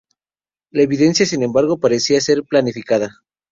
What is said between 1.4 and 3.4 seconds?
embargo, parecía ser planificada.